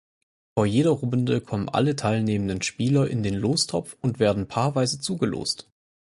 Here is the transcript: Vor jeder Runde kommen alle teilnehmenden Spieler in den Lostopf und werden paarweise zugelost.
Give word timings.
Vor 0.57 0.65
jeder 0.65 0.89
Runde 0.89 1.41
kommen 1.41 1.69
alle 1.69 1.95
teilnehmenden 1.95 2.63
Spieler 2.63 3.07
in 3.07 3.21
den 3.21 3.35
Lostopf 3.35 3.95
und 4.01 4.17
werden 4.17 4.47
paarweise 4.47 4.97
zugelost. 4.99 5.69